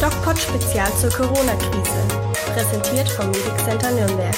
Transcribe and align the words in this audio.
DocPod 0.00 0.38
Spezial 0.38 0.90
zur 0.96 1.10
Corona-Krise. 1.10 2.32
Präsentiert 2.54 3.06
vom 3.10 3.26
Medic 3.26 3.58
Center 3.62 3.90
Nürnberg. 3.90 4.34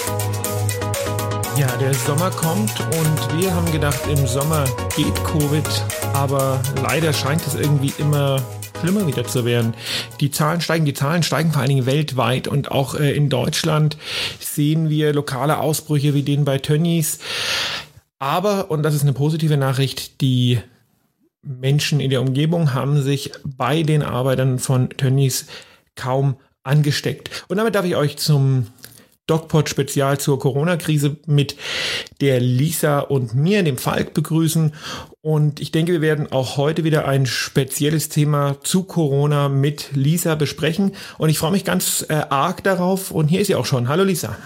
Ja, 1.56 1.68
der 1.76 1.94
Sommer 1.94 2.30
kommt 2.30 2.80
und 2.80 3.40
wir 3.40 3.54
haben 3.54 3.70
gedacht, 3.70 4.00
im 4.10 4.26
Sommer 4.26 4.64
geht 4.96 5.14
Covid, 5.22 5.84
aber 6.14 6.60
leider 6.82 7.12
scheint 7.12 7.46
es 7.46 7.54
irgendwie 7.54 7.92
immer 7.98 8.42
schlimmer 8.80 9.06
wieder 9.06 9.24
zu 9.24 9.44
werden. 9.44 9.74
Die 10.18 10.32
Zahlen 10.32 10.60
steigen, 10.60 10.84
die 10.84 10.94
Zahlen 10.94 11.22
steigen 11.22 11.52
vor 11.52 11.60
allen 11.60 11.68
Dingen 11.68 11.86
weltweit 11.86 12.48
und 12.48 12.72
auch 12.72 12.96
äh, 12.96 13.12
in 13.12 13.28
Deutschland 13.28 13.96
sehen 14.40 14.90
wir 14.90 15.12
lokale 15.12 15.58
Ausbrüche 15.58 16.12
wie 16.12 16.24
den 16.24 16.44
bei 16.44 16.58
Tönnies. 16.58 17.20
Aber, 18.18 18.68
und 18.72 18.82
das 18.82 18.94
ist 18.94 19.02
eine 19.02 19.12
positive 19.12 19.56
Nachricht, 19.56 20.20
die 20.22 20.58
Menschen 21.42 22.00
in 22.00 22.10
der 22.10 22.20
Umgebung 22.20 22.72
haben 22.72 23.02
sich 23.02 23.32
bei 23.44 23.82
den 23.82 24.02
Arbeitern 24.02 24.58
von 24.58 24.90
Tönnies 24.90 25.46
kaum 25.96 26.36
angesteckt. 26.62 27.44
Und 27.48 27.56
damit 27.56 27.74
darf 27.74 27.84
ich 27.84 27.96
euch 27.96 28.16
zum 28.16 28.68
DocPod 29.26 29.68
Spezial 29.68 30.18
zur 30.18 30.38
Corona-Krise 30.38 31.16
mit 31.26 31.56
der 32.20 32.40
Lisa 32.40 33.00
und 33.00 33.34
mir, 33.34 33.62
dem 33.62 33.78
Falk, 33.78 34.14
begrüßen. 34.14 34.72
Und 35.20 35.60
ich 35.60 35.72
denke, 35.72 35.92
wir 35.92 36.00
werden 36.00 36.30
auch 36.30 36.56
heute 36.56 36.84
wieder 36.84 37.06
ein 37.06 37.26
spezielles 37.26 38.08
Thema 38.08 38.58
zu 38.62 38.84
Corona 38.84 39.48
mit 39.48 39.90
Lisa 39.94 40.34
besprechen. 40.34 40.92
Und 41.18 41.28
ich 41.28 41.38
freue 41.38 41.52
mich 41.52 41.64
ganz 41.64 42.04
äh, 42.08 42.14
arg 42.14 42.62
darauf. 42.62 43.10
Und 43.10 43.28
hier 43.28 43.40
ist 43.40 43.46
sie 43.48 43.54
auch 43.54 43.66
schon. 43.66 43.88
Hallo 43.88 44.04
Lisa. 44.04 44.36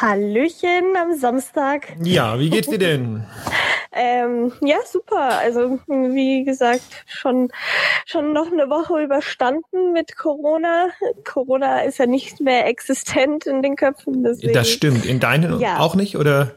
Hallöchen 0.00 0.96
am 1.00 1.16
Samstag. 1.18 1.96
Ja, 2.02 2.38
wie 2.38 2.50
geht's 2.50 2.68
dir 2.68 2.78
denn? 2.78 3.24
ähm, 3.92 4.52
ja, 4.60 4.76
super. 4.86 5.38
Also 5.38 5.78
wie 5.86 6.44
gesagt, 6.44 6.82
schon 7.06 7.50
schon 8.06 8.32
noch 8.32 8.52
eine 8.52 8.70
Woche 8.70 9.02
überstanden 9.02 9.92
mit 9.92 10.16
Corona. 10.16 10.88
Corona 11.24 11.80
ist 11.80 11.98
ja 11.98 12.06
nicht 12.06 12.40
mehr 12.40 12.66
existent 12.66 13.46
in 13.46 13.62
den 13.62 13.76
Köpfen. 13.76 14.22
Deswegen, 14.22 14.52
das 14.52 14.68
stimmt. 14.68 15.06
In 15.06 15.18
deinen 15.18 15.58
ja. 15.58 15.78
auch 15.78 15.94
nicht, 15.96 16.16
oder? 16.16 16.52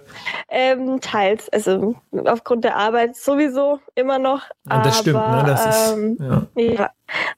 Ähm, 0.50 1.02
teils. 1.02 1.50
Also 1.50 1.96
aufgrund 2.26 2.64
der 2.64 2.76
Arbeit 2.76 3.16
sowieso 3.16 3.80
immer 3.96 4.20
noch. 4.20 4.44
Ja, 4.70 4.84
das 4.84 4.86
aber, 4.86 5.02
stimmt. 5.02 5.16
Ne? 5.16 5.44
Das 5.48 5.66
ist, 5.66 5.94
ähm, 5.94 6.18
ja. 6.20 6.62
ja. 6.62 6.90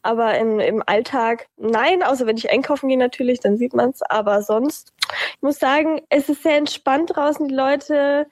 Aber 0.02 0.38
im, 0.38 0.60
im 0.60 0.84
Alltag 0.86 1.48
nein, 1.58 2.04
außer 2.04 2.28
wenn 2.28 2.38
ich 2.38 2.52
einkaufen 2.52 2.90
gehe 2.90 2.98
natürlich, 2.98 3.40
dann 3.40 3.58
sieht 3.58 3.74
man 3.74 3.90
es. 3.90 4.02
Aber 4.02 4.42
sonst, 4.42 4.94
ich 5.36 5.42
muss 5.42 5.60
sagen, 5.60 6.02
es 6.10 6.30
ist 6.30 6.44
sehr 6.44 6.58
entspannt 6.58 7.12
draußen. 7.16 7.48
Die 7.48 7.56
Leute 7.56 8.28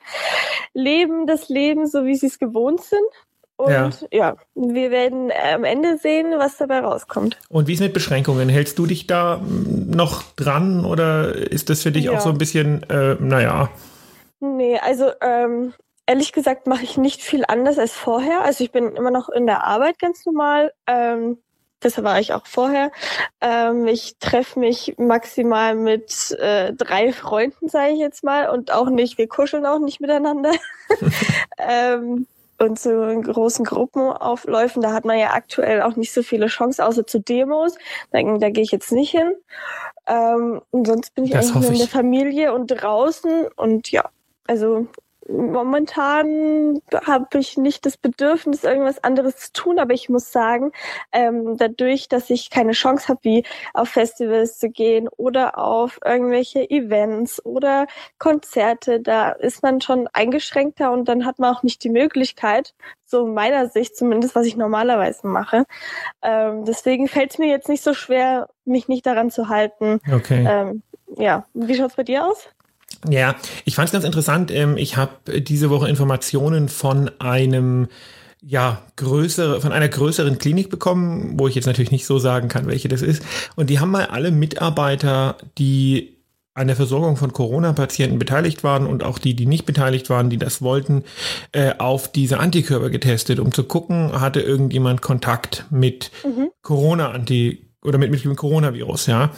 leben 0.73 1.27
das 1.27 1.49
Leben 1.49 1.87
so, 1.87 2.05
wie 2.05 2.15
sie 2.15 2.27
es 2.27 2.39
gewohnt 2.39 2.81
sind. 2.81 3.01
Und 3.55 3.71
ja. 3.71 3.89
ja. 4.11 4.35
wir 4.55 4.91
werden 4.91 5.31
am 5.53 5.63
Ende 5.63 5.97
sehen, 5.97 6.33
was 6.37 6.57
dabei 6.57 6.79
rauskommt. 6.79 7.37
Und 7.49 7.67
wie 7.67 7.73
ist 7.73 7.79
mit 7.79 7.93
Beschränkungen? 7.93 8.49
Hältst 8.49 8.79
du 8.79 8.85
dich 8.85 9.07
da 9.07 9.39
hm, 9.39 9.91
noch 9.91 10.23
dran 10.35 10.85
oder 10.85 11.35
ist 11.35 11.69
das 11.69 11.83
für 11.83 11.91
dich 11.91 12.05
ja. 12.05 12.13
auch 12.13 12.19
so 12.19 12.29
ein 12.29 12.37
bisschen, 12.37 12.83
äh, 12.89 13.15
naja? 13.19 13.69
Nee, 14.39 14.79
also 14.79 15.11
ähm, 15.21 15.73
ehrlich 16.05 16.33
gesagt 16.33 16.67
mache 16.67 16.83
ich 16.83 16.97
nicht 16.97 17.21
viel 17.21 17.43
anders 17.47 17.77
als 17.77 17.93
vorher. 17.93 18.41
Also 18.41 18.63
ich 18.63 18.71
bin 18.71 18.95
immer 18.95 19.11
noch 19.11 19.29
in 19.29 19.45
der 19.45 19.63
Arbeit 19.63 19.99
ganz 19.99 20.25
normal. 20.25 20.73
Ähm, 20.87 21.37
das 21.83 22.03
war 22.03 22.19
ich 22.19 22.33
auch 22.33 22.45
vorher. 22.45 22.91
Ähm, 23.41 23.87
ich 23.87 24.17
treffe 24.19 24.59
mich 24.59 24.95
maximal 24.97 25.75
mit 25.75 26.31
äh, 26.39 26.73
drei 26.73 27.13
Freunden, 27.13 27.69
sage 27.69 27.93
ich 27.93 27.99
jetzt 27.99 28.23
mal, 28.23 28.49
und 28.49 28.71
auch 28.71 28.89
nicht, 28.89 29.17
wir 29.17 29.27
kuscheln 29.27 29.65
auch 29.65 29.79
nicht 29.79 29.99
miteinander. 29.99 30.51
ähm, 31.57 32.27
und 32.59 32.79
zu 32.79 33.21
großen 33.21 33.65
Gruppenaufläufen, 33.65 34.81
da 34.81 34.93
hat 34.93 35.05
man 35.05 35.19
ja 35.19 35.31
aktuell 35.33 35.81
auch 35.81 35.95
nicht 35.95 36.13
so 36.13 36.23
viele 36.23 36.47
Chancen, 36.47 36.83
außer 36.83 37.05
zu 37.05 37.19
Demos. 37.19 37.75
Da, 38.11 38.21
da 38.21 38.49
gehe 38.49 38.63
ich 38.63 38.71
jetzt 38.71 38.91
nicht 38.91 39.11
hin. 39.11 39.33
Ähm, 40.07 40.61
und 40.71 40.87
sonst 40.87 41.13
bin 41.15 41.25
ich 41.25 41.31
das 41.31 41.51
eigentlich 41.51 41.63
nur 41.63 41.71
in 41.71 41.77
der 41.79 41.87
Familie 41.87 42.53
und 42.53 42.67
draußen 42.67 43.47
und 43.55 43.91
ja, 43.91 44.09
also 44.47 44.87
momentan 45.29 46.81
habe 47.05 47.37
ich 47.39 47.57
nicht 47.57 47.85
das 47.85 47.97
Bedürfnis, 47.97 48.63
irgendwas 48.63 49.03
anderes 49.03 49.37
zu 49.37 49.53
tun, 49.53 49.79
aber 49.79 49.93
ich 49.93 50.09
muss 50.09 50.31
sagen, 50.31 50.71
ähm, 51.11 51.57
dadurch, 51.57 52.09
dass 52.09 52.29
ich 52.29 52.49
keine 52.49 52.73
Chance 52.73 53.07
habe, 53.07 53.19
wie 53.23 53.43
auf 53.73 53.89
Festivals 53.89 54.59
zu 54.59 54.69
gehen 54.69 55.07
oder 55.07 55.57
auf 55.57 55.99
irgendwelche 56.03 56.69
Events 56.69 57.43
oder 57.45 57.87
Konzerte, 58.19 58.99
da 58.99 59.31
ist 59.31 59.63
man 59.63 59.81
schon 59.81 60.07
eingeschränkter 60.11 60.91
und 60.91 61.07
dann 61.07 61.25
hat 61.25 61.39
man 61.39 61.53
auch 61.53 61.63
nicht 61.63 61.83
die 61.83 61.89
Möglichkeit, 61.89 62.73
so 63.05 63.25
meiner 63.25 63.69
Sicht 63.69 63.95
zumindest, 63.95 64.35
was 64.35 64.45
ich 64.45 64.57
normalerweise 64.57 65.27
mache. 65.27 65.65
Ähm, 66.21 66.65
deswegen 66.65 67.07
fällt 67.07 67.31
es 67.31 67.37
mir 67.37 67.47
jetzt 67.47 67.69
nicht 67.69 67.83
so 67.83 67.93
schwer, 67.93 68.49
mich 68.65 68.87
nicht 68.87 69.05
daran 69.05 69.31
zu 69.31 69.49
halten. 69.49 69.99
Okay. 70.11 70.45
Ähm, 70.47 70.83
ja, 71.17 71.45
wie 71.53 71.75
schaut's 71.75 71.95
bei 71.95 72.03
dir 72.03 72.25
aus? 72.25 72.49
Ja, 73.09 73.35
ich 73.65 73.75
fand 73.75 73.87
es 73.87 73.93
ganz 73.93 74.05
interessant. 74.05 74.51
Ähm, 74.51 74.77
ich 74.77 74.97
habe 74.97 75.41
diese 75.41 75.69
Woche 75.69 75.89
Informationen 75.89 76.69
von 76.69 77.11
einem 77.19 77.87
ja, 78.45 78.81
größere, 78.97 79.61
von 79.61 79.71
einer 79.71 79.87
größeren 79.87 80.37
Klinik 80.37 80.69
bekommen, 80.69 81.39
wo 81.39 81.47
ich 81.47 81.55
jetzt 81.55 81.65
natürlich 81.65 81.91
nicht 81.91 82.05
so 82.05 82.19
sagen 82.19 82.49
kann, 82.49 82.67
welche 82.67 82.89
das 82.89 83.01
ist. 83.01 83.23
Und 83.55 83.69
die 83.69 83.79
haben 83.79 83.91
mal 83.91 84.07
alle 84.07 84.31
Mitarbeiter, 84.31 85.37
die 85.57 86.17
an 86.53 86.67
der 86.67 86.75
Versorgung 86.75 87.15
von 87.15 87.33
Corona-Patienten 87.33 88.19
beteiligt 88.19 88.63
waren 88.63 88.85
und 88.85 89.03
auch 89.03 89.17
die, 89.17 89.33
die 89.33 89.47
nicht 89.47 89.65
beteiligt 89.65 90.09
waren, 90.09 90.29
die 90.29 90.37
das 90.37 90.61
wollten, 90.61 91.03
äh, 91.51 91.73
auf 91.79 92.11
diese 92.11 92.39
Antikörper 92.39 92.89
getestet, 92.89 93.39
um 93.39 93.51
zu 93.53 93.63
gucken, 93.63 94.19
hatte 94.19 94.41
irgendjemand 94.41 95.01
Kontakt 95.01 95.65
mit 95.71 96.11
mhm. 96.23 96.49
Corona-Anti 96.61 97.65
oder 97.81 97.97
mit, 97.97 98.11
mit 98.11 98.23
dem 98.23 98.35
Coronavirus, 98.35 99.07
ja. 99.07 99.31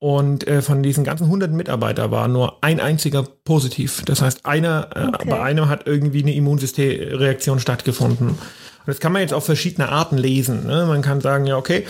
Und 0.00 0.48
äh, 0.48 0.62
von 0.62 0.82
diesen 0.82 1.04
ganzen 1.04 1.28
hunderten 1.28 1.56
Mitarbeiter 1.56 2.10
war 2.10 2.26
nur 2.26 2.64
ein 2.64 2.80
einziger 2.80 3.22
positiv. 3.22 4.02
Das 4.06 4.22
heißt, 4.22 4.46
einer, 4.46 4.88
äh, 4.96 5.06
okay. 5.08 5.28
bei 5.28 5.40
einem 5.42 5.68
hat 5.68 5.86
irgendwie 5.86 6.22
eine 6.22 6.34
Immunsystemreaktion 6.34 7.60
stattgefunden. 7.60 8.28
Und 8.30 8.38
das 8.86 8.98
kann 8.98 9.12
man 9.12 9.20
jetzt 9.20 9.34
auf 9.34 9.44
verschiedene 9.44 9.90
Arten 9.90 10.16
lesen. 10.16 10.66
Ne? 10.66 10.86
Man 10.86 11.02
kann 11.02 11.20
sagen, 11.20 11.44
ja, 11.44 11.58
okay, 11.58 11.84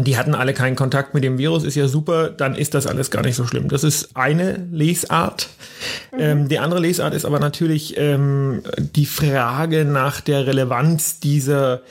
die 0.00 0.16
hatten 0.16 0.34
alle 0.34 0.54
keinen 0.54 0.74
Kontakt 0.74 1.12
mit 1.12 1.22
dem 1.22 1.36
Virus, 1.36 1.64
ist 1.64 1.74
ja 1.74 1.86
super, 1.86 2.30
dann 2.30 2.54
ist 2.54 2.72
das 2.72 2.86
alles 2.86 3.10
gar 3.10 3.22
nicht 3.22 3.36
so 3.36 3.46
schlimm. 3.46 3.68
Das 3.68 3.84
ist 3.84 4.16
eine 4.16 4.66
Lesart. 4.70 5.50
Mhm. 6.12 6.18
Ähm, 6.18 6.48
die 6.48 6.58
andere 6.58 6.80
Lesart 6.80 7.12
ist 7.12 7.26
aber 7.26 7.40
natürlich 7.40 7.98
ähm, 7.98 8.62
die 8.78 9.04
Frage 9.04 9.84
nach 9.84 10.22
der 10.22 10.46
Relevanz 10.46 11.20
dieser 11.20 11.82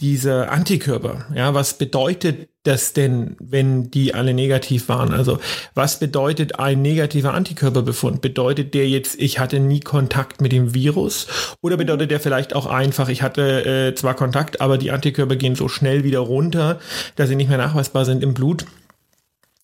diese 0.00 0.50
Antikörper. 0.50 1.26
Ja, 1.34 1.54
was 1.54 1.78
bedeutet 1.78 2.50
das 2.64 2.92
denn, 2.92 3.36
wenn 3.40 3.90
die 3.90 4.12
alle 4.12 4.34
negativ 4.34 4.88
waren? 4.88 5.12
Also, 5.12 5.38
was 5.74 5.98
bedeutet 5.98 6.58
ein 6.58 6.82
negativer 6.82 7.32
Antikörperbefund? 7.32 8.20
Bedeutet 8.20 8.74
der 8.74 8.88
jetzt, 8.88 9.18
ich 9.18 9.38
hatte 9.38 9.58
nie 9.58 9.80
Kontakt 9.80 10.40
mit 10.40 10.52
dem 10.52 10.74
Virus? 10.74 11.56
Oder 11.62 11.76
bedeutet 11.76 12.10
der 12.10 12.20
vielleicht 12.20 12.54
auch 12.54 12.66
einfach, 12.66 13.08
ich 13.08 13.22
hatte 13.22 13.64
äh, 13.64 13.94
zwar 13.94 14.14
Kontakt, 14.14 14.60
aber 14.60 14.76
die 14.76 14.90
Antikörper 14.90 15.36
gehen 15.36 15.54
so 15.54 15.68
schnell 15.68 16.04
wieder 16.04 16.20
runter, 16.20 16.78
dass 17.14 17.28
sie 17.28 17.36
nicht 17.36 17.48
mehr 17.48 17.58
nachweisbar 17.58 18.04
sind 18.04 18.22
im 18.22 18.34
Blut? 18.34 18.66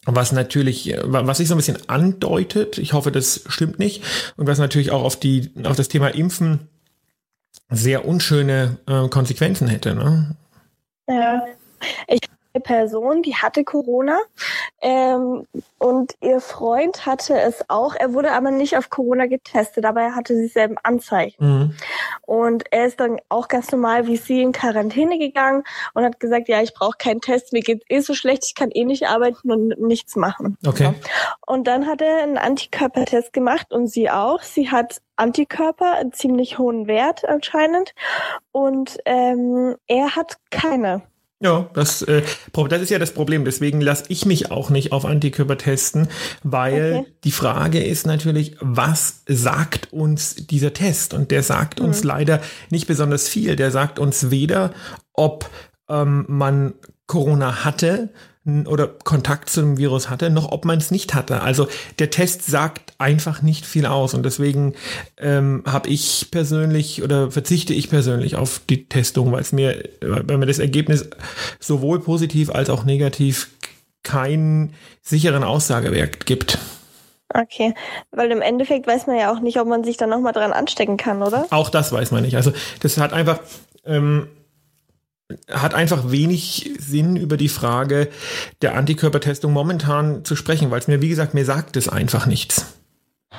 Was 0.05 0.33
natürlich, 0.33 0.97
was 1.05 1.39
sich 1.39 1.47
so 1.47 1.55
ein 1.55 1.59
bisschen 1.59 1.89
andeutet, 1.89 2.79
ich 2.79 2.93
hoffe, 2.93 3.13
das 3.13 3.45
stimmt 3.47 3.79
nicht, 3.79 4.03
und 4.37 4.49
was 4.49 4.59
natürlich 4.59 4.91
auch 4.91 5.05
auf 5.05 5.21
die, 5.21 5.53
auf 5.63 5.77
das 5.77 5.89
Thema 5.89 6.09
Impfen 6.09 6.69
sehr 7.73 8.05
unschöne 8.05 8.79
äh, 8.87 9.09
Konsequenzen 9.09 9.69
hätte. 9.69 9.95
Ne? 9.95 10.37
Ja, 11.09 11.43
ich 12.07 12.21
Person, 12.61 13.23
die 13.23 13.37
hatte 13.37 13.65
Corona 13.65 14.19
ähm, 14.81 15.47
und 15.79 16.15
ihr 16.21 16.41
Freund 16.41 17.07
hatte 17.07 17.39
es 17.39 17.65
auch. 17.69 17.95
Er 17.95 18.15
wurde 18.15 18.33
aber 18.33 18.51
nicht 18.51 18.77
auf 18.77 18.91
Corona 18.91 19.27
getestet, 19.27 19.85
aber 19.85 20.03
er 20.03 20.15
hatte 20.15 20.35
dieselben 20.35 20.77
Anzeichen. 20.83 21.45
Mhm. 21.45 21.75
Und 22.23 22.65
er 22.71 22.87
ist 22.87 23.01
dann 23.01 23.19
auch 23.29 23.49
ganz 23.49 23.71
normal 23.73 24.07
wie 24.07 24.17
sie 24.17 24.43
in 24.43 24.53
Quarantäne 24.53 25.19
gegangen 25.19 25.65
und 25.95 26.05
hat 26.05 26.21
gesagt, 26.21 26.49
ja, 26.49 26.63
ich 26.63 26.75
brauche 26.75 26.97
keinen 26.99 27.21
Test, 27.21 27.53
mir 27.53 27.63
geht 27.63 27.85
eh 27.89 28.01
so 28.01 28.15
schlecht, 28.15 28.45
ich 28.47 28.55
kann 28.55 28.71
eh 28.71 28.85
nicht 28.85 29.07
arbeiten 29.07 29.51
und 29.51 29.81
nichts 29.81 30.17
machen. 30.17 30.57
Okay. 30.67 30.95
Und 31.47 31.67
dann 31.67 31.87
hat 31.87 32.01
er 32.01 32.23
einen 32.23 32.39
Antikörpertest 32.39 33.33
gemacht 33.33 33.73
und 33.73 33.87
sie 33.87 34.11
auch. 34.11 34.43
Sie 34.43 34.71
hat 34.71 35.01
Antikörper, 35.17 35.95
einen 35.95 36.13
ziemlich 36.13 36.59
hohen 36.59 36.87
Wert 36.87 37.25
anscheinend. 37.25 37.95
Und 38.51 38.99
ähm, 39.05 39.77
er 39.87 40.17
hat 40.17 40.39
keine. 40.51 41.03
Ja, 41.43 41.69
das, 41.75 42.03
äh, 42.03 42.23
das 42.53 42.83
ist 42.83 42.91
ja 42.91 43.01
das 43.01 43.13
Problem. 43.13 43.45
Deswegen 43.45 43.81
lasse 43.81 44.05
ich 44.09 44.25
mich 44.25 44.53
auch 44.53 44.71
nicht 44.71 44.93
auf 44.93 45.05
Antikörper 45.05 45.59
testen, 45.59 46.07
weil 46.45 47.01
okay. 47.01 47.13
die 47.25 47.33
Frage 47.33 47.83
ist 47.83 48.07
natürlich, 48.07 48.57
was 48.61 49.23
sagt 49.27 49.93
uns 49.93 50.37
dieser 50.37 50.73
Test? 50.73 51.15
Und 51.15 51.33
der 51.33 51.43
sagt 51.43 51.81
mhm. 51.81 51.87
uns 51.87 52.05
leider 52.05 52.41
nicht 52.71 52.87
besonders 52.87 53.29
viel. 53.29 53.57
Der 53.57 53.73
sagt 53.73 53.99
uns 53.99 54.31
weder, 54.31 54.73
ob 55.13 55.51
ähm, 55.89 56.27
man 56.29 56.75
Corona 57.09 57.65
hatte, 57.65 58.11
oder 58.45 58.89
Kontakt 58.89 59.51
zu 59.51 59.61
dem 59.61 59.79
Virus 59.79 60.11
hatte, 60.11 60.29
noch 60.29 60.51
ob 60.51 60.65
man 60.65 60.79
es 60.79 60.91
nicht 60.91 61.15
hatte. 61.15 61.43
Also 61.43 61.69
der 62.01 62.11
Test 62.11 62.45
sagt 62.45 62.95
einfach 62.99 63.41
nicht 63.41 63.65
viel 63.65 63.87
aus 63.87 64.15
und 64.15 64.25
deswegen 64.25 64.75
ähm, 65.19 65.63
habe 65.65 65.89
ich 65.89 66.29
persönlich 66.33 67.05
oder 67.05 67.31
verzichte 67.31 67.73
ich 67.73 67.89
persönlich 67.89 68.35
auf 68.35 68.61
die 68.69 68.89
Testung, 68.89 69.31
weil 69.31 69.43
es 69.43 69.53
mir, 69.53 69.89
weil 70.01 70.39
mir 70.39 70.47
das 70.47 70.59
Ergebnis 70.59 71.09
sowohl 71.61 72.01
positiv 72.01 72.51
als 72.51 72.69
auch 72.69 72.85
negativ 72.85 73.49
keinen 74.03 74.75
sicheren 75.03 75.45
Aussagewert 75.45 76.27
gibt. 76.27 76.59
Okay, 77.33 77.75
weil 78.11 78.31
im 78.31 78.43
Endeffekt 78.43 78.87
weiß 78.87 79.07
man 79.07 79.17
ja 79.17 79.33
auch 79.33 79.41
nicht, 79.41 79.59
ob 79.59 79.69
man 79.69 79.85
sich 79.85 79.97
dann 79.97 80.11
nochmal 80.11 80.33
dran 80.33 80.53
anstecken 80.53 80.97
kann, 80.97 81.23
oder? 81.23 81.47
Auch 81.51 81.71
das 81.71 81.93
weiß 81.93 82.11
man 82.11 82.23
nicht. 82.23 82.37
Also 82.37 82.53
das 82.81 82.99
hat 82.99 83.13
einfach 83.13 83.39
ähm, 83.87 84.29
hat 85.51 85.75
einfach 85.75 86.11
wenig 86.11 86.71
Sinn, 86.79 87.17
über 87.17 87.37
die 87.37 87.49
Frage 87.49 88.09
der 88.61 88.75
Antikörpertestung 88.75 89.53
momentan 89.53 90.25
zu 90.25 90.37
sprechen, 90.37 90.71
weil 90.71 90.81
es 90.81 90.89
mir, 90.89 91.03
wie 91.03 91.09
gesagt, 91.09 91.35
mir 91.35 91.45
sagt 91.45 91.77
es 91.77 91.89
einfach 91.89 92.27
nichts. 92.27 92.67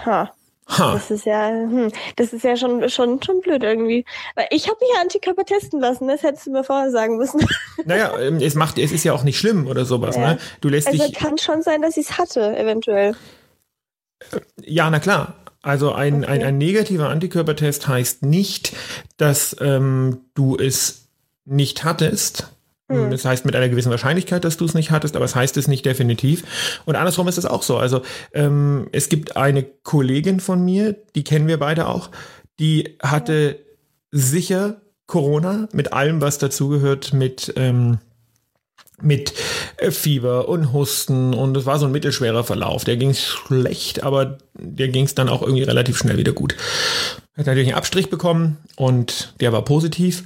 Ha. 0.05 0.31
Ha. 0.69 0.93
Das 0.93 1.11
ist 1.11 1.25
ja, 1.25 1.49
hm, 1.49 1.91
das 2.15 2.31
ist 2.31 2.43
ja 2.43 2.55
schon, 2.55 2.87
schon, 2.89 3.21
schon 3.21 3.41
blöd 3.41 3.63
irgendwie. 3.63 4.05
Weil 4.35 4.47
ich 4.49 4.67
habe 4.67 4.77
mich 4.79 4.89
ja 4.95 5.01
Antikörper 5.01 5.43
testen 5.43 5.79
lassen, 5.79 6.07
das 6.07 6.23
hättest 6.23 6.47
du 6.47 6.51
mir 6.51 6.63
vorher 6.63 6.91
sagen 6.91 7.17
müssen. 7.17 7.45
Naja, 7.85 8.17
ähm, 8.17 8.37
es 8.37 8.55
macht, 8.55 8.77
es 8.77 8.93
ist 8.93 9.03
ja 9.03 9.11
auch 9.13 9.23
nicht 9.23 9.37
schlimm 9.37 9.67
oder 9.67 9.83
sowas, 9.83 10.15
ja. 10.15 10.33
ne? 10.33 10.37
Du 10.61 10.69
lässt 10.69 10.87
also 10.87 11.05
dich. 11.05 11.15
kann 11.15 11.37
schon 11.37 11.61
sein, 11.61 11.81
dass 11.81 11.97
ich 11.97 12.09
es 12.09 12.17
hatte, 12.17 12.55
eventuell. 12.57 13.13
Ja, 14.61 14.89
na 14.89 14.99
klar. 14.99 15.35
Also 15.61 15.91
ein, 15.91 16.23
okay. 16.23 16.33
ein, 16.33 16.43
ein 16.43 16.57
negativer 16.57 17.09
Antikörpertest 17.09 17.87
heißt 17.87 18.23
nicht, 18.23 18.73
dass 19.17 19.55
ähm, 19.59 20.25
du 20.33 20.57
es 20.57 21.02
nicht 21.45 21.83
hattest. 21.83 22.47
Hm. 22.89 23.11
Das 23.11 23.25
heißt 23.25 23.45
mit 23.45 23.55
einer 23.55 23.69
gewissen 23.69 23.91
Wahrscheinlichkeit, 23.91 24.43
dass 24.43 24.57
du 24.57 24.65
es 24.65 24.73
nicht 24.73 24.91
hattest, 24.91 25.15
aber 25.15 25.25
es 25.25 25.35
heißt 25.35 25.57
es 25.57 25.67
nicht 25.67 25.85
definitiv. 25.85 26.81
Und 26.85 26.95
andersrum 26.95 27.27
ist 27.27 27.37
es 27.37 27.45
auch 27.45 27.63
so. 27.63 27.77
Also 27.77 28.01
ähm, 28.33 28.87
es 28.91 29.09
gibt 29.09 29.37
eine 29.37 29.63
Kollegin 29.63 30.39
von 30.39 30.63
mir, 30.63 30.95
die 31.15 31.23
kennen 31.23 31.47
wir 31.47 31.59
beide 31.59 31.87
auch, 31.87 32.09
die 32.59 32.97
hatte 33.01 33.59
sicher 34.11 34.81
Corona 35.07 35.67
mit 35.73 35.93
allem, 35.93 36.21
was 36.21 36.37
dazugehört, 36.37 37.13
mit 37.13 37.53
ähm, 37.55 37.99
mit 39.01 39.33
äh, 39.77 39.91
Fieber 39.91 40.47
und 40.47 40.71
Husten 40.71 41.33
und 41.33 41.57
es 41.57 41.65
war 41.65 41.77
so 41.77 41.85
ein 41.85 41.91
mittelschwerer 41.91 42.43
Verlauf. 42.43 42.83
Der 42.83 42.97
ging 42.97 43.13
schlecht, 43.13 44.03
aber 44.03 44.37
der 44.53 44.87
ging 44.87 45.05
es 45.05 45.15
dann 45.15 45.29
auch 45.29 45.41
irgendwie 45.41 45.63
relativ 45.63 45.97
schnell 45.97 46.17
wieder 46.17 46.31
gut. 46.31 46.55
Hat 47.35 47.47
natürlich 47.47 47.67
einen 47.67 47.77
Abstrich 47.77 48.09
bekommen 48.09 48.57
und 48.75 49.35
der 49.39 49.51
war 49.51 49.63
positiv 49.63 50.23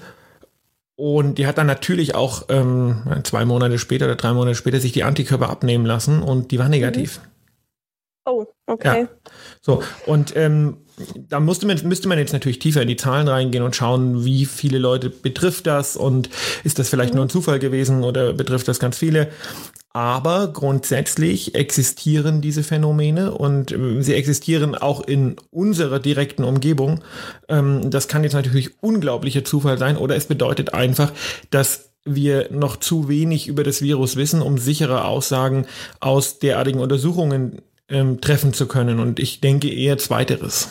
und 0.98 1.38
die 1.38 1.46
hat 1.46 1.60
dann 1.60 1.68
natürlich 1.68 2.16
auch 2.16 2.48
ähm, 2.50 3.04
zwei 3.24 3.46
Monate 3.46 3.78
später 3.78 4.06
oder 4.06 4.16
drei 4.16 4.34
Monate 4.34 4.56
später 4.56 4.80
sich 4.80 4.92
die 4.92 5.04
Antikörper 5.04 5.48
abnehmen 5.48 5.86
lassen 5.86 6.24
und 6.24 6.50
die 6.52 6.58
war 6.58 6.70
negativ. 6.70 7.20
Mhm. 7.20 7.37
Oh, 8.28 8.46
okay. 8.66 9.04
Ja. 9.04 9.08
So, 9.62 9.82
und 10.06 10.36
ähm, 10.36 10.80
da 11.16 11.40
musste 11.40 11.66
man, 11.66 11.80
müsste 11.88 12.10
man 12.10 12.18
jetzt 12.18 12.34
natürlich 12.34 12.60
tiefer 12.60 12.82
in 12.82 12.90
die 12.90 12.98
Zahlen 12.98 13.30
reingehen 13.30 13.64
und 13.64 13.74
schauen, 13.74 14.26
wie 14.26 14.46
viele 14.46 14.80
Leute 14.80 15.10
betrifft 15.10 15.66
das 15.66 15.96
und 15.96 16.30
ist 16.66 16.78
das 16.78 16.90
vielleicht 16.90 17.14
mhm. 17.14 17.18
nur 17.18 17.26
ein 17.26 17.30
Zufall 17.30 17.60
gewesen 17.60 18.04
oder 18.04 18.34
betrifft 18.34 18.68
das 18.68 18.80
ganz 18.80 18.98
viele. 18.98 19.30
Aber 19.94 20.50
grundsätzlich 20.50 21.56
existieren 21.56 22.42
diese 22.42 22.64
Phänomene 22.64 23.32
und 23.34 23.72
äh, 23.72 24.02
sie 24.02 24.14
existieren 24.14 24.76
auch 24.76 25.08
in 25.08 25.38
unserer 25.50 26.00
direkten 26.00 26.44
Umgebung. 26.44 27.00
Ähm, 27.48 27.90
das 27.90 28.10
kann 28.10 28.26
jetzt 28.26 28.34
natürlich 28.34 28.84
unglaublicher 28.84 29.46
Zufall 29.46 29.78
sein 29.78 29.96
oder 29.96 30.18
es 30.18 30.26
bedeutet 30.26 30.74
einfach, 30.74 31.14
dass 31.50 31.92
wir 32.04 32.52
noch 32.52 32.78
zu 32.78 33.08
wenig 33.10 33.48
über 33.48 33.64
das 33.64 33.82
Virus 33.82 34.16
wissen, 34.16 34.42
um 34.42 34.58
sichere 34.58 35.06
Aussagen 35.06 35.66
aus 36.00 36.40
derartigen 36.40 36.80
Untersuchungen 36.80 37.62
ähm, 37.90 38.22
treffen 38.22 38.54
zu 38.54 38.68
können. 38.68 39.00
Und 39.00 39.20
ich 39.20 39.42
denke 39.42 39.74
eher 39.74 39.98
zweiteres. 39.98 40.70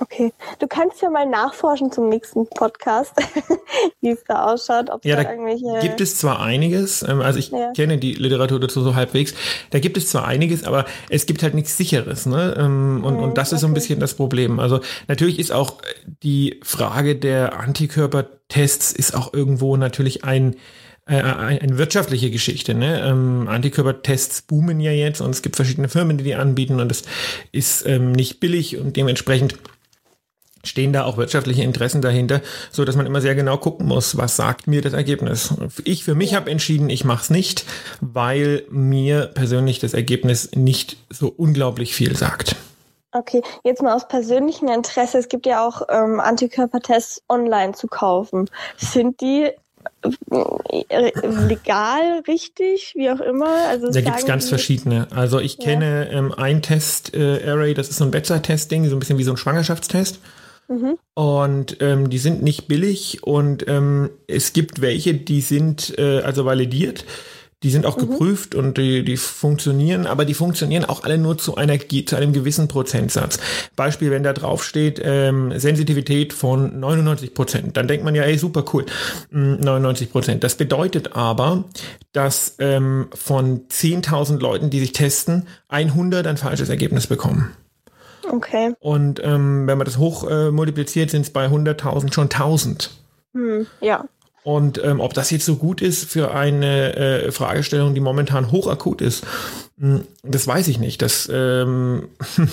Okay, 0.00 0.32
du 0.60 0.68
kannst 0.68 1.02
ja 1.02 1.10
mal 1.10 1.26
nachforschen 1.26 1.90
zum 1.90 2.08
nächsten 2.08 2.46
Podcast, 2.48 3.12
wie 4.00 4.10
es 4.10 4.22
da 4.28 4.44
ausschaut. 4.44 4.90
Ob 4.90 5.04
ja, 5.04 5.16
da, 5.16 5.24
da 5.24 5.30
irgendwelche 5.30 5.80
gibt 5.80 6.00
es 6.00 6.16
zwar 6.16 6.40
einiges, 6.40 7.02
ähm, 7.02 7.20
also 7.20 7.38
ich 7.38 7.50
ja. 7.50 7.72
kenne 7.72 7.98
die 7.98 8.14
Literatur 8.14 8.60
dazu 8.60 8.80
so 8.82 8.94
halbwegs, 8.94 9.34
da 9.70 9.80
gibt 9.80 9.96
es 9.96 10.08
zwar 10.08 10.26
einiges, 10.26 10.62
aber 10.64 10.84
es 11.08 11.26
gibt 11.26 11.42
halt 11.42 11.54
nichts 11.54 11.76
Sicheres. 11.76 12.26
Ne? 12.26 12.54
Ähm, 12.56 13.02
und, 13.04 13.16
mhm, 13.16 13.22
und 13.24 13.38
das 13.38 13.48
ist 13.48 13.54
okay. 13.54 13.60
so 13.60 13.66
ein 13.66 13.74
bisschen 13.74 14.00
das 14.00 14.14
Problem. 14.14 14.60
Also 14.60 14.80
natürlich 15.08 15.40
ist 15.40 15.50
auch 15.50 15.74
die 16.22 16.60
Frage 16.62 17.16
der 17.16 17.58
Antikörpertests 17.58 18.92
ist 18.92 19.16
auch 19.16 19.34
irgendwo 19.34 19.76
natürlich 19.76 20.22
ein 20.24 20.54
äh, 20.54 20.56
eine 21.08 21.78
wirtschaftliche 21.78 22.30
Geschichte. 22.30 22.74
Ne? 22.74 23.00
Ähm, 23.00 23.48
Antikörpertests 23.48 24.42
boomen 24.42 24.80
ja 24.80 24.92
jetzt 24.92 25.20
und 25.20 25.30
es 25.30 25.42
gibt 25.42 25.56
verschiedene 25.56 25.88
Firmen, 25.88 26.18
die 26.18 26.24
die 26.24 26.34
anbieten 26.34 26.80
und 26.80 26.92
es 26.92 27.02
ist 27.50 27.86
ähm, 27.86 28.12
nicht 28.12 28.40
billig 28.40 28.76
und 28.76 28.96
dementsprechend 28.96 29.58
stehen 30.64 30.92
da 30.92 31.04
auch 31.04 31.16
wirtschaftliche 31.16 31.62
Interessen 31.62 32.02
dahinter, 32.02 32.40
so 32.70 32.84
dass 32.84 32.96
man 32.96 33.06
immer 33.06 33.20
sehr 33.20 33.34
genau 33.34 33.56
gucken 33.56 33.86
muss, 33.86 34.16
was 34.16 34.36
sagt 34.36 34.66
mir 34.66 34.82
das 34.82 34.92
Ergebnis. 34.92 35.54
Ich 35.84 36.04
für 36.04 36.14
mich 36.14 36.34
habe 36.34 36.50
entschieden, 36.50 36.90
ich 36.90 37.04
mache 37.04 37.22
es 37.22 37.30
nicht, 37.30 37.64
weil 38.00 38.64
mir 38.70 39.26
persönlich 39.26 39.78
das 39.78 39.94
Ergebnis 39.94 40.50
nicht 40.54 40.96
so 41.10 41.28
unglaublich 41.28 41.94
viel 41.94 42.16
sagt. 42.16 42.56
Okay, 43.12 43.42
jetzt 43.64 43.82
mal 43.82 43.94
aus 43.94 44.06
persönlichem 44.06 44.68
Interesse. 44.68 45.16
Es 45.16 45.28
gibt 45.28 45.46
ja 45.46 45.66
auch 45.66 45.82
ähm, 45.88 46.20
Antikörpertests 46.20 47.22
online 47.28 47.72
zu 47.72 47.86
kaufen. 47.86 48.50
Sind 48.76 49.22
die 49.22 49.44
äh, 49.44 49.54
legal, 51.48 52.22
richtig, 52.26 52.92
wie 52.96 53.10
auch 53.10 53.20
immer? 53.20 53.68
Also 53.68 53.90
da 53.90 54.00
gibt 54.00 54.18
es 54.18 54.26
ganz 54.26 54.48
verschiedene. 54.48 55.08
Also 55.10 55.40
ich 55.40 55.58
kenne 55.58 56.08
ja. 56.10 56.18
ähm, 56.18 56.32
ein 56.32 56.62
Test-Array, 56.62 57.70
äh, 57.70 57.74
das 57.74 57.88
ist 57.88 57.96
so 57.96 58.04
ein 58.04 58.10
Bedside-Testing, 58.10 58.88
so 58.88 58.96
ein 58.96 58.98
bisschen 58.98 59.18
wie 59.18 59.24
so 59.24 59.32
ein 59.32 59.36
Schwangerschaftstest. 59.36 60.20
Mhm. 60.68 60.98
Und 61.14 61.78
ähm, 61.80 62.10
die 62.10 62.18
sind 62.18 62.42
nicht 62.42 62.68
billig 62.68 63.22
und 63.22 63.66
ähm, 63.68 64.10
es 64.26 64.52
gibt 64.52 64.82
welche, 64.82 65.14
die 65.14 65.40
sind 65.40 65.98
äh, 65.98 66.20
also 66.20 66.44
validiert. 66.44 67.04
Die 67.64 67.70
sind 67.70 67.86
auch 67.86 67.96
mhm. 67.96 68.02
geprüft 68.02 68.54
und 68.54 68.78
die, 68.78 69.04
die 69.04 69.16
funktionieren, 69.16 70.06
aber 70.06 70.24
die 70.24 70.34
funktionieren 70.34 70.84
auch 70.84 71.02
alle 71.02 71.18
nur 71.18 71.38
zu 71.38 71.56
einer 71.56 71.76
zu 71.78 72.14
einem 72.14 72.32
gewissen 72.32 72.68
Prozentsatz. 72.68 73.40
Beispiel, 73.74 74.12
wenn 74.12 74.22
da 74.22 74.32
drauf 74.32 74.62
steht 74.62 75.00
ähm, 75.02 75.52
Sensitivität 75.58 76.32
von 76.32 76.78
99 76.78 77.34
Prozent, 77.34 77.76
dann 77.76 77.88
denkt 77.88 78.04
man 78.04 78.14
ja, 78.14 78.22
ey, 78.22 78.38
super 78.38 78.64
cool, 78.72 78.86
99 79.30 80.06
hm, 80.06 80.12
Prozent. 80.12 80.44
Das 80.44 80.54
bedeutet 80.54 81.16
aber, 81.16 81.64
dass 82.12 82.54
ähm, 82.60 83.08
von 83.12 83.66
10.000 83.66 84.38
Leuten, 84.38 84.70
die 84.70 84.78
sich 84.78 84.92
testen, 84.92 85.48
100 85.68 86.28
ein 86.28 86.36
falsches 86.36 86.68
Ergebnis 86.68 87.08
bekommen. 87.08 87.50
Okay. 88.30 88.74
Und 88.78 89.20
ähm, 89.24 89.66
wenn 89.66 89.78
man 89.78 89.84
das 89.84 89.98
hoch 89.98 90.28
äh, 90.30 90.50
multipliziert, 90.50 91.10
sind 91.10 91.22
es 91.22 91.30
bei 91.30 91.46
100.000 91.46 92.12
schon 92.12 92.24
1000. 92.24 92.90
Hm, 93.34 93.66
ja. 93.80 94.04
Und 94.44 94.82
ähm, 94.82 95.00
ob 95.00 95.14
das 95.14 95.30
jetzt 95.30 95.44
so 95.44 95.56
gut 95.56 95.80
ist 95.82 96.04
für 96.04 96.32
eine 96.32 96.96
äh, 96.96 97.32
Fragestellung, 97.32 97.94
die 97.94 98.00
momentan 98.00 98.50
hochakut 98.50 99.00
ist, 99.00 99.26
hm, 99.78 100.06
das 100.22 100.46
weiß 100.46 100.68
ich 100.68 100.78
nicht. 100.78 101.02
Das 101.02 101.30
ähm, 101.32 102.08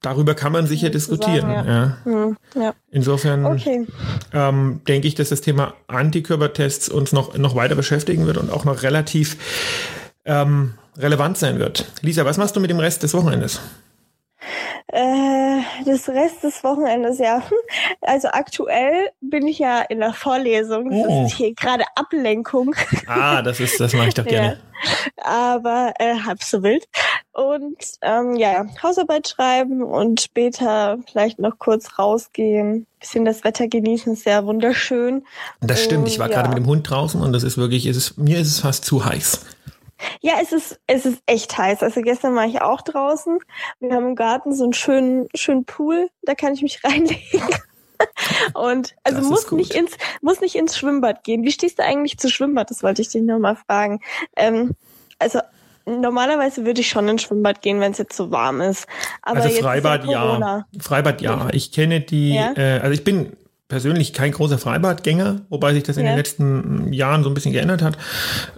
darüber 0.00 0.34
kann 0.34 0.52
man 0.52 0.66
sicher 0.66 0.90
diskutieren. 0.90 1.42
Sagen, 1.42 1.68
ja. 1.68 1.74
Ja. 1.74 1.98
Hm, 2.04 2.36
ja. 2.54 2.74
Insofern 2.90 3.46
okay. 3.46 3.86
ähm, 4.32 4.80
denke 4.86 5.08
ich, 5.08 5.14
dass 5.14 5.30
das 5.30 5.40
Thema 5.40 5.74
Antikörpertests 5.86 6.88
uns 6.88 7.12
noch, 7.12 7.36
noch 7.36 7.54
weiter 7.54 7.74
beschäftigen 7.74 8.26
wird 8.26 8.36
und 8.36 8.50
auch 8.50 8.64
noch 8.64 8.82
relativ 8.82 9.36
ähm, 10.24 10.74
relevant 10.96 11.38
sein 11.38 11.58
wird. 11.58 11.90
Lisa, 12.02 12.24
was 12.24 12.38
machst 12.38 12.56
du 12.56 12.60
mit 12.60 12.70
dem 12.70 12.78
Rest 12.78 13.02
des 13.02 13.14
Wochenendes? 13.14 13.60
Äh, 14.88 15.41
das 15.84 16.08
Rest 16.08 16.42
des 16.42 16.62
Wochenendes, 16.64 17.18
ja. 17.18 17.42
Also 18.00 18.28
aktuell 18.28 19.10
bin 19.20 19.46
ich 19.46 19.58
ja 19.58 19.80
in 19.82 20.00
der 20.00 20.12
Vorlesung. 20.12 20.90
Das 20.90 21.08
oh. 21.08 21.26
ist 21.26 21.36
hier 21.36 21.54
gerade 21.54 21.84
Ablenkung. 21.94 22.74
Ah, 23.06 23.42
das 23.42 23.60
ist, 23.60 23.78
das 23.80 23.92
mache 23.92 24.08
ich 24.08 24.14
doch 24.14 24.24
gerne. 24.26 24.58
Ja. 25.16 25.24
Aber 25.24 25.94
äh, 25.98 26.14
halb 26.14 26.42
so 26.42 26.62
wild. 26.62 26.88
Und 27.32 27.76
ähm, 28.02 28.36
ja, 28.36 28.66
Hausarbeit 28.82 29.28
schreiben 29.28 29.82
und 29.82 30.20
später 30.20 30.98
vielleicht 31.10 31.38
noch 31.38 31.58
kurz 31.58 31.98
rausgehen, 31.98 32.86
bisschen 33.00 33.24
das 33.24 33.42
Wetter 33.44 33.68
genießen, 33.68 34.12
ist 34.12 34.24
sehr 34.24 34.44
wunderschön. 34.44 35.24
Das 35.60 35.82
stimmt, 35.82 36.08
ich 36.08 36.18
war 36.18 36.28
ja. 36.28 36.34
gerade 36.34 36.50
mit 36.50 36.58
dem 36.58 36.66
Hund 36.66 36.90
draußen 36.90 37.20
und 37.20 37.32
das 37.32 37.42
ist 37.42 37.56
wirklich, 37.56 37.86
ist 37.86 37.96
es, 37.96 38.16
mir 38.18 38.38
ist 38.38 38.48
es 38.48 38.60
fast 38.60 38.84
zu 38.84 39.04
heiß. 39.04 39.46
Ja, 40.20 40.34
es 40.40 40.52
ist, 40.52 40.80
es 40.86 41.06
ist 41.06 41.22
echt 41.26 41.56
heiß. 41.56 41.82
Also 41.82 42.00
gestern 42.02 42.34
war 42.34 42.46
ich 42.46 42.60
auch 42.60 42.82
draußen. 42.82 43.38
Wir 43.80 43.94
haben 43.94 44.08
im 44.08 44.14
Garten 44.14 44.54
so 44.54 44.64
einen 44.64 44.72
schönen, 44.72 45.28
schönen 45.34 45.64
Pool. 45.64 46.08
Da 46.22 46.34
kann 46.34 46.54
ich 46.54 46.62
mich 46.62 46.80
reinlegen. 46.84 47.42
Und 48.54 48.94
also 49.04 49.22
muss 49.22 49.50
nicht 49.52 49.74
ins 49.74 49.92
muss 50.20 50.40
nicht 50.40 50.56
ins 50.56 50.76
Schwimmbad 50.76 51.22
gehen. 51.22 51.44
Wie 51.44 51.52
stehst 51.52 51.78
du 51.78 51.84
eigentlich 51.84 52.18
zu 52.18 52.28
Schwimmbad? 52.28 52.70
Das 52.70 52.82
wollte 52.82 53.00
ich 53.00 53.08
dich 53.08 53.22
nochmal 53.22 53.56
fragen. 53.56 54.00
Ähm, 54.36 54.72
also 55.20 55.40
normalerweise 55.86 56.64
würde 56.64 56.80
ich 56.80 56.88
schon 56.88 57.08
ins 57.08 57.22
Schwimmbad 57.22 57.62
gehen, 57.62 57.80
wenn 57.80 57.92
es 57.92 57.98
jetzt 57.98 58.16
so 58.16 58.30
warm 58.30 58.60
ist. 58.60 58.86
Aber 59.22 59.42
also 59.42 59.60
Freibad 59.60 60.04
ja. 60.04 60.66
Freibad 60.80 61.20
ja. 61.20 61.48
Ich 61.52 61.72
kenne 61.72 62.00
die. 62.00 62.34
Ja? 62.34 62.52
Äh, 62.56 62.80
also 62.80 62.92
ich 62.92 63.04
bin 63.04 63.36
persönlich 63.72 64.12
kein 64.12 64.32
großer 64.32 64.58
Freibadgänger, 64.58 65.40
wobei 65.48 65.72
sich 65.72 65.82
das 65.82 65.96
in 65.96 66.04
Ja. 66.04 66.10
den 66.12 66.18
letzten 66.18 66.92
Jahren 66.92 67.22
so 67.22 67.30
ein 67.30 67.34
bisschen 67.34 67.52
geändert 67.54 67.80
hat. 67.80 67.96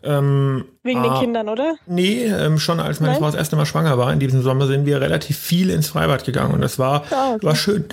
Ähm, 0.02 0.64
Wegen 0.82 1.04
den 1.04 1.12
ah, 1.12 1.20
Kindern, 1.20 1.48
oder? 1.48 1.76
Nee, 1.86 2.24
ähm, 2.24 2.58
schon 2.58 2.80
als 2.80 2.98
meine 2.98 3.12
Nein? 3.12 3.20
Frau 3.20 3.26
das 3.26 3.36
erste 3.36 3.54
Mal 3.54 3.64
schwanger 3.64 3.96
war, 3.96 4.12
in 4.12 4.18
diesem 4.18 4.42
Sommer 4.42 4.66
sind 4.66 4.86
wir 4.86 5.00
relativ 5.00 5.38
viel 5.38 5.70
ins 5.70 5.86
Freibad 5.86 6.24
gegangen 6.24 6.52
und 6.52 6.62
das 6.62 6.80
war, 6.80 7.04
Ah, 7.12 7.34
okay. 7.36 7.46
war 7.46 7.54
schön. 7.54 7.84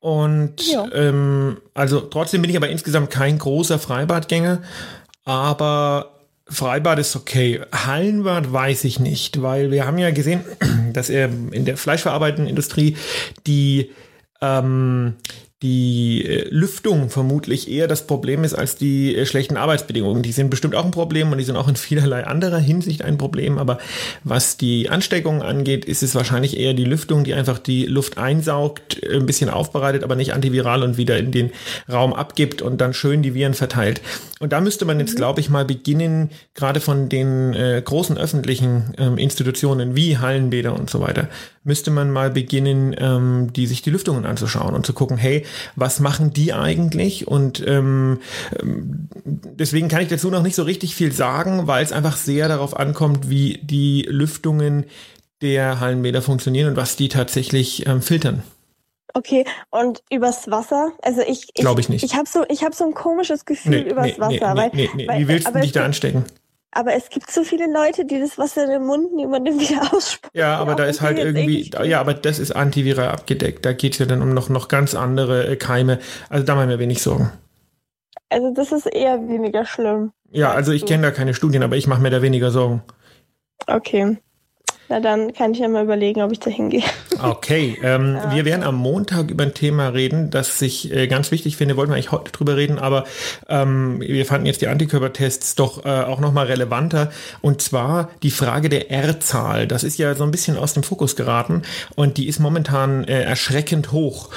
Und 0.00 0.66
Ja. 0.66 0.86
ähm, 0.92 1.58
also 1.72 2.00
trotzdem 2.00 2.42
bin 2.42 2.50
ich 2.50 2.56
aber 2.56 2.68
insgesamt 2.68 3.10
kein 3.10 3.38
großer 3.38 3.78
Freibadgänger, 3.78 4.60
aber 5.24 6.16
Freibad 6.48 6.98
ist 6.98 7.14
okay. 7.14 7.60
Hallenbad 7.72 8.52
weiß 8.52 8.82
ich 8.82 8.98
nicht, 8.98 9.40
weil 9.40 9.70
wir 9.70 9.86
haben 9.86 9.98
ja 9.98 10.10
gesehen, 10.10 10.40
dass 10.92 11.10
er 11.10 11.26
in 11.52 11.64
der 11.64 11.76
fleischverarbeitenden 11.76 12.48
Industrie 12.48 12.96
die 13.46 13.92
ähm, 14.42 15.14
die 15.62 16.24
äh, 16.24 16.48
Lüftung 16.48 17.10
vermutlich 17.10 17.70
eher 17.70 17.86
das 17.86 18.06
Problem 18.06 18.44
ist 18.44 18.54
als 18.54 18.76
die 18.76 19.14
äh, 19.14 19.26
schlechten 19.26 19.58
Arbeitsbedingungen. 19.58 20.22
Die 20.22 20.32
sind 20.32 20.48
bestimmt 20.48 20.74
auch 20.74 20.86
ein 20.86 20.90
Problem 20.90 21.30
und 21.32 21.38
die 21.38 21.44
sind 21.44 21.56
auch 21.56 21.68
in 21.68 21.76
vielerlei 21.76 22.26
anderer 22.26 22.58
Hinsicht 22.58 23.02
ein 23.02 23.18
Problem. 23.18 23.58
Aber 23.58 23.78
was 24.24 24.56
die 24.56 24.88
Ansteckung 24.88 25.42
angeht, 25.42 25.84
ist 25.84 26.02
es 26.02 26.14
wahrscheinlich 26.14 26.58
eher 26.58 26.72
die 26.72 26.84
Lüftung, 26.84 27.24
die 27.24 27.34
einfach 27.34 27.58
die 27.58 27.84
Luft 27.84 28.16
einsaugt, 28.16 29.02
äh, 29.02 29.16
ein 29.16 29.26
bisschen 29.26 29.50
aufbereitet, 29.50 30.02
aber 30.02 30.16
nicht 30.16 30.32
antiviral 30.32 30.82
und 30.82 30.96
wieder 30.96 31.18
in 31.18 31.30
den 31.30 31.50
Raum 31.92 32.14
abgibt 32.14 32.62
und 32.62 32.80
dann 32.80 32.94
schön 32.94 33.22
die 33.22 33.34
Viren 33.34 33.54
verteilt. 33.54 34.00
Und 34.38 34.54
da 34.54 34.62
müsste 34.62 34.86
man 34.86 34.98
jetzt, 34.98 35.16
glaube 35.16 35.40
ich, 35.40 35.50
mal 35.50 35.66
beginnen, 35.66 36.30
gerade 36.54 36.80
von 36.80 37.10
den 37.10 37.52
äh, 37.52 37.82
großen 37.84 38.16
öffentlichen 38.16 38.94
ähm, 38.96 39.18
Institutionen 39.18 39.94
wie 39.94 40.16
Hallenbäder 40.16 40.74
und 40.74 40.88
so 40.88 41.00
weiter, 41.00 41.28
müsste 41.62 41.90
man 41.90 42.10
mal 42.10 42.30
beginnen, 42.30 42.94
ähm, 42.98 43.52
die 43.52 43.66
sich 43.66 43.82
die 43.82 43.90
Lüftungen 43.90 44.24
anzuschauen 44.24 44.74
und 44.74 44.86
zu 44.86 44.92
gucken, 44.92 45.18
hey, 45.18 45.44
was 45.76 46.00
machen 46.00 46.32
die 46.32 46.52
eigentlich? 46.52 47.28
Und 47.28 47.62
ähm, 47.66 48.20
ähm, 48.58 49.08
deswegen 49.24 49.88
kann 49.88 50.02
ich 50.02 50.08
dazu 50.08 50.30
noch 50.30 50.42
nicht 50.42 50.54
so 50.54 50.62
richtig 50.62 50.94
viel 50.94 51.12
sagen, 51.12 51.66
weil 51.66 51.84
es 51.84 51.92
einfach 51.92 52.16
sehr 52.16 52.48
darauf 52.48 52.76
ankommt, 52.76 53.28
wie 53.28 53.58
die 53.62 54.06
Lüftungen 54.08 54.86
der 55.42 55.80
Hallenbäder 55.80 56.22
funktionieren 56.22 56.70
und 56.70 56.76
was 56.76 56.96
die 56.96 57.08
tatsächlich 57.08 57.86
ähm, 57.86 58.00
filtern. 58.02 58.42
Okay, 59.12 59.44
und 59.70 60.02
übers 60.10 60.50
Wasser? 60.50 60.92
Also 61.02 61.20
ich, 61.22 61.48
ich 61.54 61.54
Glaub 61.54 61.78
ich 61.78 61.88
nicht. 61.88 62.04
Ich 62.04 62.14
habe 62.14 62.28
so, 62.28 62.44
ich 62.48 62.62
habe 62.62 62.74
so 62.74 62.84
ein 62.84 62.94
komisches 62.94 63.44
Gefühl 63.44 63.80
übers 63.80 64.18
Wasser, 64.18 64.56
weil, 64.56 64.70
nee, 64.72 64.88
nee. 64.94 65.08
weil 65.08 65.20
Wie 65.20 65.28
willst 65.28 65.48
du 65.48 65.60
dich 65.60 65.72
da 65.72 65.84
anstecken? 65.84 66.24
Aber 66.72 66.94
es 66.94 67.08
gibt 67.08 67.30
so 67.30 67.42
viele 67.42 67.72
Leute, 67.72 68.04
die 68.04 68.20
das 68.20 68.38
Wasser 68.38 68.64
in 68.64 68.70
den 68.70 68.86
Mund 68.86 69.12
nehmen 69.12 69.34
und 69.34 69.44
dann 69.44 69.58
wieder 69.58 69.92
ausspucken. 69.94 70.38
Ja, 70.38 70.56
aber 70.58 70.74
da 70.76 70.84
ist 70.84 71.00
halt 71.00 71.18
irgendwie, 71.18 71.70
ja, 71.82 72.00
aber 72.00 72.14
das 72.14 72.38
ist 72.38 72.52
antiviral 72.52 73.08
abgedeckt. 73.08 73.64
Da 73.64 73.72
geht's 73.72 73.98
ja 73.98 74.06
dann 74.06 74.22
um 74.22 74.32
noch, 74.32 74.48
noch 74.48 74.68
ganz 74.68 74.94
andere 74.94 75.48
äh, 75.48 75.56
Keime. 75.56 75.98
Also 76.28 76.44
da 76.44 76.54
machen 76.54 76.68
wir 76.68 76.78
wenig 76.78 77.02
Sorgen. 77.02 77.32
Also 78.28 78.54
das 78.54 78.70
ist 78.70 78.86
eher 78.86 79.28
weniger 79.28 79.64
schlimm. 79.64 80.12
Ja, 80.30 80.52
also 80.52 80.70
ich 80.70 80.86
kenne 80.86 81.02
da 81.02 81.10
keine 81.10 81.34
Studien, 81.34 81.64
aber 81.64 81.76
ich 81.76 81.88
mache 81.88 82.00
mir 82.00 82.10
da 82.10 82.22
weniger 82.22 82.52
Sorgen. 82.52 82.82
Okay. 83.66 84.18
Na 84.90 84.98
dann 84.98 85.32
kann 85.32 85.52
ich 85.52 85.60
ja 85.60 85.68
mal 85.68 85.84
überlegen, 85.84 86.20
ob 86.20 86.32
ich 86.32 86.40
da 86.40 86.50
hingehe. 86.50 86.82
Okay, 87.22 87.78
ähm, 87.80 88.18
wir 88.32 88.44
werden 88.44 88.64
am 88.64 88.74
Montag 88.74 89.30
über 89.30 89.44
ein 89.44 89.54
Thema 89.54 89.90
reden, 89.90 90.30
das 90.30 90.60
ich 90.60 90.92
äh, 90.92 91.06
ganz 91.06 91.30
wichtig 91.30 91.56
finde. 91.56 91.76
Wollten 91.76 91.92
wir 91.92 91.94
eigentlich 91.94 92.10
heute 92.10 92.32
drüber 92.32 92.56
reden, 92.56 92.80
aber 92.80 93.04
ähm, 93.48 94.00
wir 94.00 94.26
fanden 94.26 94.46
jetzt 94.46 94.62
die 94.62 94.66
Antikörpertests 94.66 95.54
doch 95.54 95.84
äh, 95.84 95.88
auch 95.88 96.18
nochmal 96.18 96.46
relevanter. 96.46 97.12
Und 97.40 97.62
zwar 97.62 98.10
die 98.24 98.32
Frage 98.32 98.68
der 98.68 98.90
R-Zahl. 98.90 99.68
Das 99.68 99.84
ist 99.84 99.96
ja 99.96 100.12
so 100.16 100.24
ein 100.24 100.32
bisschen 100.32 100.58
aus 100.58 100.74
dem 100.74 100.82
Fokus 100.82 101.14
geraten 101.14 101.62
und 101.94 102.16
die 102.16 102.26
ist 102.26 102.40
momentan 102.40 103.04
äh, 103.04 103.22
erschreckend 103.22 103.92
hoch. 103.92 104.28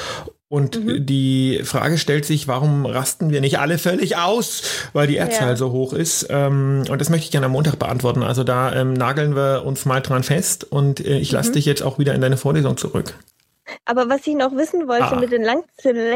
Und 0.54 0.76
äh, 0.76 1.02
die 1.02 1.62
Frage 1.64 1.98
stellt 1.98 2.26
sich, 2.26 2.48
warum 2.48 2.86
rasten 2.86 3.32
wir 3.32 3.42
nicht 3.42 3.58
alle 3.58 3.80
völlig 3.80 4.18
aus, 4.18 4.62
weil 4.94 5.08
die 5.08 5.18
R-Zahl 5.18 5.50
Ja. 5.50 5.56
so 5.56 5.72
hoch 5.72 5.94
ist? 5.94 6.28
Ähm, 6.30 6.84
und 6.92 7.02
das 7.02 7.10
möchte 7.10 7.26
ich 7.26 7.32
gerne 7.32 7.48
am 7.48 7.54
Montag 7.54 7.80
beantworten. 7.80 8.22
Also 8.22 8.44
da 8.44 8.72
ähm, 8.72 8.94
nageln 8.94 9.36
wir 9.36 9.64
uns 9.66 9.86
mal 9.86 10.00
dran 10.00 10.22
fest 10.22 10.64
und 10.64 11.04
äh, 11.04 11.18
ich 11.18 11.32
lasse 11.32 11.54
dich 11.54 11.66
jetzt 11.66 11.82
auch 11.82 11.98
wieder 11.98 12.14
in 12.14 12.22
deine 12.22 12.38
Vorlesung 12.38 12.78
zurück. 12.78 13.16
Aber 13.86 14.10
was 14.10 14.26
ich 14.28 14.36
noch 14.36 14.56
wissen 14.56 14.88
wollte 14.88 15.06
Ah. 15.12 15.16
mit 15.20 15.32
den 15.32 15.44
Lang 15.44 15.64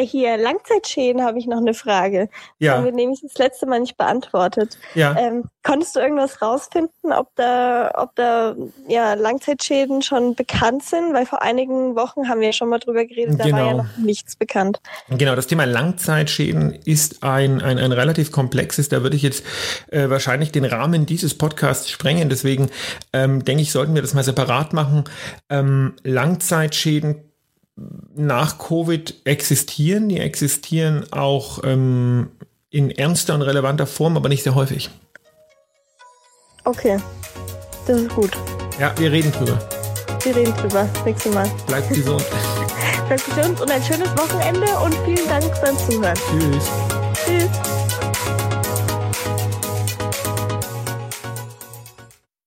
hier 0.03 0.37
Langzeitschäden, 0.37 1.23
habe 1.23 1.39
ich 1.39 1.47
noch 1.47 1.57
eine 1.57 1.73
Frage. 1.73 2.29
Das 2.59 2.69
haben 2.69 2.83
wir 2.85 2.91
Ja, 2.91 2.95
nämlich 2.95 3.21
das 3.21 3.37
letzte 3.37 3.65
Mal 3.65 3.79
nicht 3.79 3.97
beantwortet. 3.97 4.77
ja. 4.95 5.15
Ähm, 5.17 5.43
konntest 5.63 5.95
du 5.95 5.99
irgendwas 5.99 6.41
rausfinden, 6.41 7.11
ob 7.11 7.35
da, 7.35 7.91
ob 7.95 8.15
da 8.15 8.55
ja, 8.87 9.15
Langzeitschäden 9.15 10.01
schon 10.01 10.33
bekannt 10.35 10.83
sind? 10.83 11.13
Weil 11.13 11.25
vor 11.25 11.41
einigen 11.41 11.95
Wochen 11.95 12.29
haben 12.29 12.39
wir 12.39 12.47
ja 12.47 12.53
schon 12.53 12.69
mal 12.69 12.79
drüber 12.79 13.03
geredet, 13.05 13.35
da 13.39 13.43
war 13.43 13.49
ja 13.59 13.71
Genau. 13.71 13.83
noch 13.83 13.97
nichts 13.97 14.35
bekannt. 14.37 14.79
Genau, 15.09 15.35
das 15.35 15.47
Thema 15.47 15.65
Langzeitschäden 15.65 16.73
ist 16.85 17.21
ein, 17.23 17.61
ein, 17.61 17.77
ein 17.79 17.91
relativ 17.91 18.31
komplexes. 18.31 18.87
Da 18.89 19.03
würde 19.03 19.15
ich 19.17 19.23
jetzt 19.23 19.43
äh, 19.91 20.09
wahrscheinlich 20.09 20.51
den 20.53 20.63
Rahmen 20.65 21.05
dieses 21.05 21.37
Podcasts 21.37 21.89
sprengen. 21.89 22.29
Deswegen 22.29 22.69
ähm, 23.11 23.43
denke 23.43 23.61
ich, 23.63 23.71
sollten 23.73 23.93
wir 23.93 24.01
das 24.01 24.13
mal 24.13 24.23
separat 24.23 24.71
machen. 24.73 25.03
Ähm, 25.49 25.95
Langzeitschäden 26.03 27.23
nach 28.15 28.57
Covid 28.57 29.15
existieren. 29.25 30.09
Die 30.09 30.19
existieren 30.19 31.05
auch 31.11 31.59
ähm, 31.63 32.29
in 32.69 32.91
ernster 32.91 33.35
und 33.35 33.41
relevanter 33.41 33.87
Form, 33.87 34.17
aber 34.17 34.29
nicht 34.29 34.43
sehr 34.43 34.55
häufig. 34.55 34.89
Okay, 36.63 36.97
das 37.85 38.01
ist 38.01 38.09
gut. 38.13 38.31
Ja, 38.79 38.93
wir 38.97 39.11
reden 39.11 39.31
drüber. 39.31 39.57
Wir 40.23 40.35
reden 40.35 40.53
drüber. 40.55 40.89
Das 40.93 41.05
nächste 41.05 41.29
Mal. 41.29 41.49
Bleibt 41.67 41.89
gesund. 41.89 42.25
Bleibt 43.07 43.25
gesund 43.25 43.61
und 43.61 43.71
ein 43.71 43.83
schönes 43.83 44.09
Wochenende 44.17 44.67
und 44.83 44.93
vielen 45.05 45.27
Dank 45.29 45.45
beim 45.61 45.77
Zuhören. 45.77 46.15
Tschüss. 46.15 46.69
Tschüss. 47.25 47.66